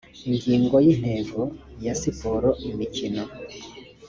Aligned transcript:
ingingo 0.29 0.75
ya 0.85 0.89
intego 0.95 1.39
ya 1.85 1.93
siporo 2.01 2.49
imikino 2.69 3.23